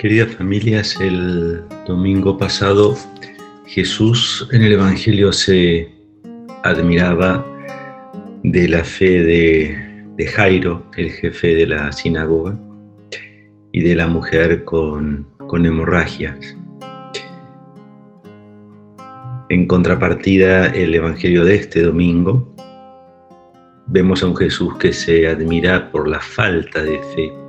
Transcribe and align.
Queridas 0.00 0.34
familias, 0.34 0.98
el 0.98 1.62
domingo 1.86 2.38
pasado 2.38 2.96
Jesús 3.66 4.48
en 4.50 4.62
el 4.62 4.72
Evangelio 4.72 5.30
se 5.30 5.92
admiraba 6.62 7.44
de 8.42 8.66
la 8.66 8.82
fe 8.82 9.22
de, 10.16 10.26
Jairo, 10.26 10.82
el 10.96 11.10
jefe 11.10 11.54
de 11.54 11.66
la 11.66 11.92
sinagoga, 11.92 12.58
y 13.72 13.82
de 13.82 13.94
la 13.94 14.06
mujer 14.06 14.64
con, 14.64 15.26
con 15.46 15.66
hemorragias. 15.66 16.56
En 19.50 19.66
contrapartida, 19.66 20.68
el 20.68 20.94
Evangelio 20.94 21.44
de 21.44 21.56
este 21.56 21.82
domingo, 21.82 22.54
vemos 23.86 24.22
a 24.22 24.28
un 24.28 24.36
Jesús 24.36 24.78
que 24.78 24.94
se 24.94 25.28
admira 25.28 25.90
por 25.90 26.08
la 26.08 26.20
falta 26.20 26.82
de 26.82 26.98
fe 27.14 27.39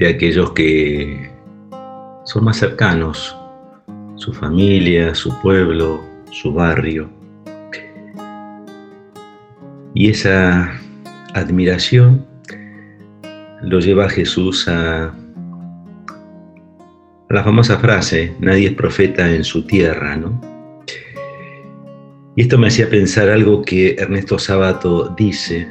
de 0.00 0.08
aquellos 0.08 0.52
que 0.52 1.30
son 2.24 2.44
más 2.44 2.56
cercanos, 2.56 3.36
su 4.16 4.32
familia, 4.32 5.14
su 5.14 5.38
pueblo, 5.42 6.02
su 6.30 6.54
barrio. 6.54 7.10
Y 9.94 10.08
esa 10.08 10.72
admiración 11.34 12.26
lo 13.60 13.78
lleva 13.78 14.06
a 14.06 14.08
Jesús 14.08 14.66
a, 14.68 15.08
a, 15.08 15.14
la 17.28 17.44
famosa 17.44 17.78
frase, 17.78 18.34
nadie 18.40 18.68
es 18.68 18.74
profeta 18.74 19.30
en 19.30 19.44
su 19.44 19.66
tierra, 19.66 20.16
¿no? 20.16 20.40
Y 22.36 22.42
esto 22.42 22.56
me 22.56 22.68
hacía 22.68 22.88
pensar 22.88 23.28
algo 23.28 23.60
que 23.60 23.96
Ernesto 23.98 24.38
Sábato 24.38 25.14
dice, 25.14 25.68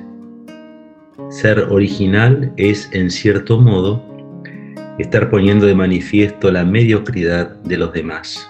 ser 1.32 1.62
original 1.72 2.54
es 2.58 2.90
en 2.94 3.10
cierto 3.10 3.60
modo 3.60 4.09
estar 5.04 5.30
poniendo 5.30 5.66
de 5.66 5.76
manifiesto 5.76 6.52
la 6.52 6.66
mediocridad 6.66 7.56
de 7.64 7.78
los 7.78 7.94
demás. 7.94 8.50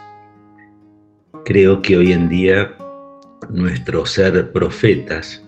Creo 1.46 1.82
que 1.82 1.98
hoy 1.98 2.12
en 2.12 2.28
día 2.30 2.76
nuestro 3.50 4.06
ser 4.06 4.52
profetas 4.52 5.44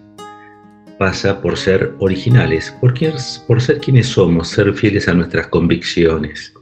pasa 0.97 1.41
por 1.41 1.57
ser 1.57 1.93
originales, 1.99 2.71
por 2.79 3.61
ser 3.61 3.79
quienes 3.79 4.07
somos, 4.07 4.49
ser 4.49 4.73
fieles 4.73 5.07
a 5.07 5.13
nuestras 5.13 5.47
convicciones. 5.47 6.53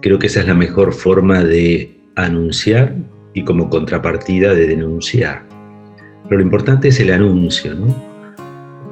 Creo 0.00 0.18
que 0.18 0.28
esa 0.28 0.40
es 0.40 0.46
la 0.46 0.54
mejor 0.54 0.92
forma 0.92 1.42
de 1.42 1.96
anunciar 2.14 2.94
y 3.34 3.44
como 3.44 3.68
contrapartida 3.68 4.54
de 4.54 4.68
denunciar. 4.68 5.44
Pero 6.24 6.36
lo 6.38 6.42
importante 6.44 6.88
es 6.88 7.00
el 7.00 7.10
anuncio, 7.12 7.74
¿no? 7.74 7.94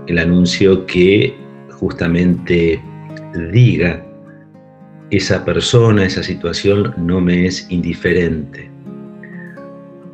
El 0.07 0.19
anuncio 0.19 0.87
que 0.87 1.37
justamente 1.71 2.83
diga 3.53 4.05
esa 5.11 5.45
persona, 5.45 6.05
esa 6.05 6.23
situación 6.23 6.95
no 6.97 7.21
me 7.21 7.47
es 7.47 7.67
indiferente. 7.69 8.71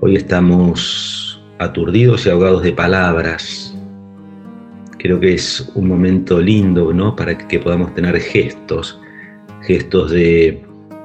Hoy 0.00 0.16
estamos 0.16 1.42
aturdidos 1.58 2.24
y 2.24 2.30
ahogados 2.30 2.62
de 2.62 2.72
palabras. 2.72 3.74
Creo 4.98 5.20
que 5.20 5.34
es 5.34 5.70
un 5.74 5.88
momento 5.88 6.40
lindo, 6.40 6.94
¿no? 6.94 7.14
Para 7.14 7.36
que 7.36 7.58
podamos 7.58 7.94
tener 7.94 8.18
gestos, 8.18 8.98
gestos 9.62 10.10
de 10.12 10.64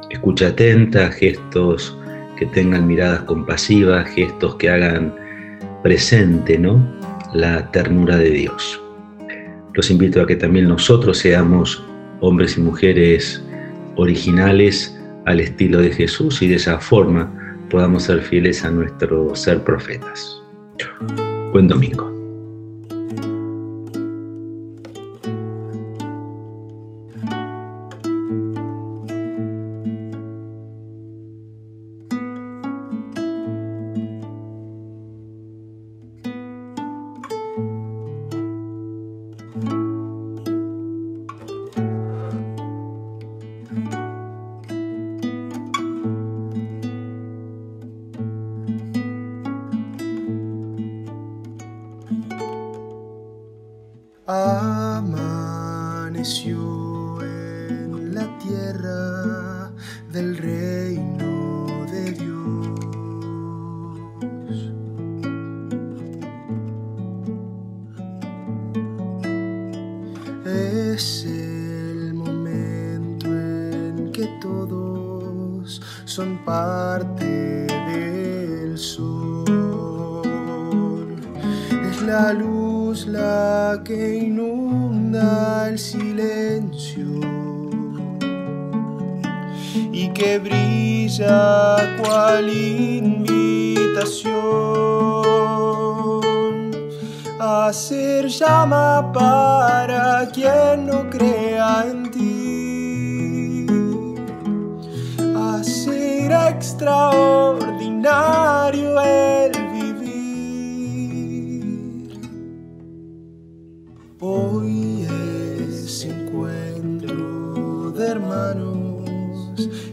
escucha 0.09 0.47
atenta, 0.47 1.11
gestos 1.11 1.97
que 2.37 2.45
tengan 2.45 2.87
miradas 2.87 3.21
compasivas, 3.23 4.07
gestos 4.09 4.55
que 4.55 4.69
hagan 4.69 5.13
presente, 5.83 6.57
¿no? 6.57 6.81
La 7.33 7.69
ternura 7.71 8.17
de 8.17 8.29
Dios. 8.29 8.81
Los 9.73 9.91
invito 9.91 10.21
a 10.21 10.27
que 10.27 10.37
también 10.37 10.69
nosotros 10.69 11.17
seamos 11.17 11.83
hombres 12.21 12.57
y 12.57 12.61
mujeres 12.61 13.43
originales 14.01 14.97
al 15.25 15.39
estilo 15.39 15.79
de 15.79 15.91
Jesús 15.91 16.41
y 16.41 16.47
de 16.47 16.55
esa 16.55 16.79
forma 16.79 17.31
podamos 17.69 18.03
ser 18.03 18.21
fieles 18.21 18.65
a 18.65 18.71
nuestro 18.71 19.35
ser 19.35 19.63
profetas. 19.63 20.41
Buen 21.53 21.67
domingo. 21.67 22.10
En 56.39 58.15
la 58.15 58.25
tierra 58.39 59.69
del 60.13 60.37
reino 60.37 61.85
de 61.91 62.11
Dios. 62.13 62.71
Es 70.45 71.25
el 71.25 72.13
momento 72.13 73.27
en 73.27 74.13
que 74.13 74.25
todos 74.41 75.81
son 76.05 76.45
parte 76.45 77.67
del 77.67 78.77
sol. 78.77 79.20
La 82.11 82.33
luz 82.33 83.07
la 83.07 83.79
que 83.85 84.17
inunda 84.17 85.69
el 85.69 85.79
silencio 85.79 87.07
y 89.93 90.09
que 90.09 90.37
brilla 90.39 91.77
cual 92.01 92.49
invitación. 92.49 93.71
A 97.39 97.71
ser 97.71 98.27
llama 98.27 99.09
para 99.13 100.27
quien 100.33 100.87
no 100.87 101.09
crea 101.09 101.85
en 101.89 102.11
ti, 102.11 103.65
a 105.33 105.63
ser 105.63 106.33
extraordinario 106.49 107.40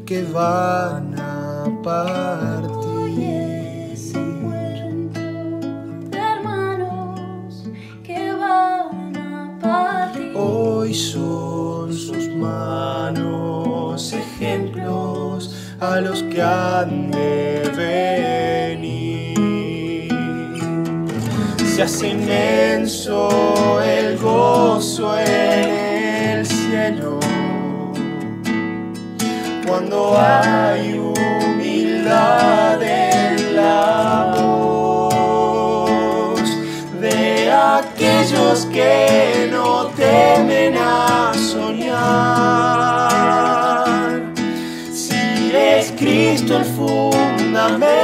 que 0.07 0.23
van 0.33 1.15
a 1.19 1.65
partir. 1.83 2.79
De 6.11 6.19
hermanos 6.19 7.65
que 8.03 8.33
van 8.33 9.17
a 9.17 9.59
partir. 9.61 10.33
Hoy 10.35 10.95
son 10.95 11.93
sus 11.93 12.29
manos 12.37 14.13
ejemplos 14.13 15.55
a 15.81 16.01
los 16.01 16.23
que 16.23 16.41
han 16.43 17.11
de 17.11 17.71
venir 17.77 18.99
se 21.79 21.85
hace 21.85 22.09
inmenso 22.09 23.81
el 23.81 24.19
gozo 24.19 25.17
en 25.17 26.39
el 26.39 26.45
cielo 26.45 27.28
cuando 29.69 30.19
hay 30.19 30.99
humildad 30.99 32.83
en 32.83 33.55
la 33.55 34.35
voz 34.37 36.41
de 37.01 37.53
aquellos 37.53 38.67
que 38.73 39.49
no 39.53 39.87
temen 39.89 40.75
a 40.79 41.35
soñar. 41.35 41.99
Si 44.91 45.53
es 45.55 45.93
Cristo 45.93 46.57
el 46.57 46.65
fundamento 46.65 47.98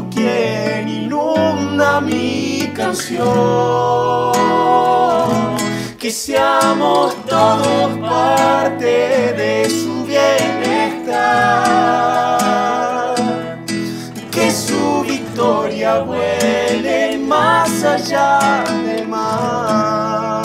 Quien 0.00 0.88
inunda 0.88 2.00
mi 2.00 2.72
canción. 2.74 3.20
Que 5.98 6.10
seamos 6.10 7.14
todos 7.26 7.98
parte 7.98 9.34
de 9.34 9.68
su 9.68 10.06
bienestar. 10.06 11.12
Que 14.30 14.50
su 14.50 15.02
victoria 15.02 15.98
vuele 15.98 17.18
más 17.18 17.84
allá 17.84 18.64
del 18.86 19.06
mar. 19.06 20.42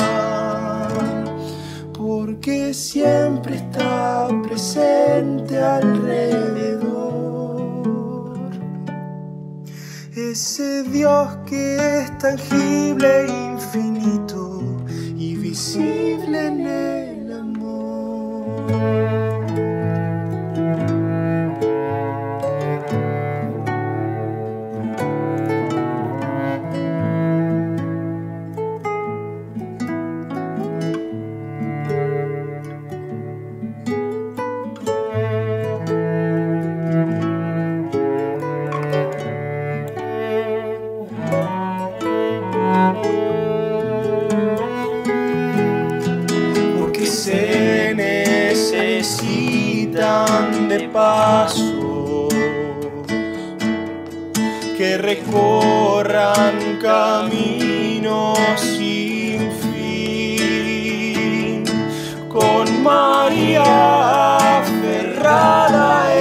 Porque 1.94 2.74
siempre 2.74 3.56
está 3.56 4.28
presente 4.44 5.58
alrededor. 5.58 6.37
Ese 10.40 10.84
Dios 10.84 11.30
que 11.48 11.78
es 11.78 12.16
tangible 12.20 13.26
e 13.26 13.28
infinito 13.28 14.62
y 15.18 15.36
visible 15.36 16.46
en 16.46 16.68
el 16.68 17.34
amor. 17.34 19.27
Necesitan 50.88 50.94
de 50.94 50.94
paso 50.94 52.28
que 54.78 54.98
recorran 54.98 56.80
caminos 56.82 58.38
sin 58.60 59.52
fin. 59.52 60.54
Con 62.30 62.84
María 62.84 64.38
aferrada 64.60 66.17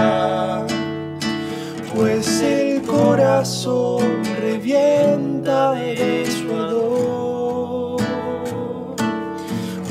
pues 1.96 2.40
el 2.42 2.82
corazón 2.82 4.22
revienta 4.38 5.72
de 5.72 6.26
su 6.26 6.54
ardor. 6.54 7.96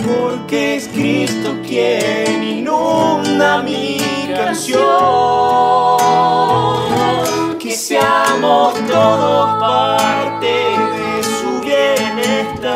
Porque 0.06 0.76
es 0.76 0.88
Cristo 0.90 1.56
quien 1.66 2.44
inunda 2.44 3.64
mi 3.64 3.98
canción. 4.36 4.86
Seamos 7.98 8.74
todos 8.88 9.58
parte 9.58 10.48
de 10.48 11.24
su 11.24 11.62
bienestar. 11.62 12.76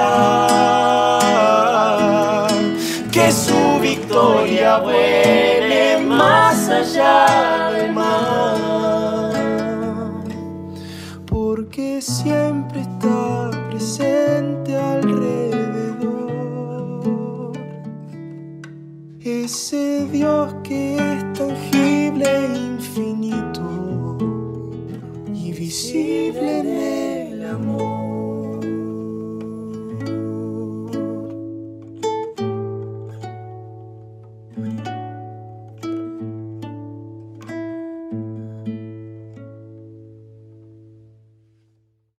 Que 3.11 3.29
su 3.29 3.79
victoria 3.81 4.77
vuele 4.77 5.97
más 6.05 6.69
allá 6.69 7.69
del 7.73 7.91
mar. 7.91 8.53
Porque 11.25 12.01
siempre 12.01 12.79
está 12.79 13.51
presente 13.69 14.18